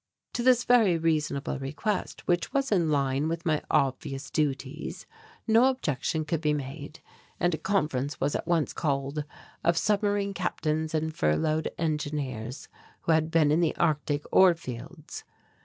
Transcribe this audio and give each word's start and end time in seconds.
To 0.33 0.41
this 0.41 0.63
very 0.63 0.97
reasonable 0.97 1.59
request, 1.59 2.27
which 2.27 2.51
was 2.53 2.71
in 2.71 2.89
line 2.89 3.27
with 3.27 3.45
my 3.45 3.61
obvious 3.69 4.31
duties, 4.31 5.05
no 5.47 5.65
objection 5.65 6.25
could 6.25 6.41
be 6.41 6.53
made 6.55 7.01
and 7.39 7.53
a 7.53 7.59
conference 7.59 8.19
was 8.19 8.33
at 8.35 8.47
once 8.47 8.73
called 8.73 9.25
of 9.63 9.77
submarine 9.77 10.33
captains 10.33 10.95
and 10.95 11.15
furloughed 11.15 11.69
engineers 11.77 12.67
who 13.01 13.11
had 13.11 13.29
been 13.29 13.51
in 13.51 13.59
the 13.59 13.75
Arctic 13.75 14.23
ore 14.31 14.55
fields. 14.55 15.23